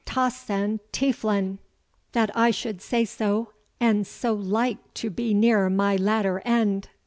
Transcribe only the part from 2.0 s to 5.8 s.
that I should say so, and so like to be near